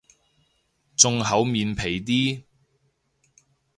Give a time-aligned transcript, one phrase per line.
[0.95, 2.41] 仲厚面皮啲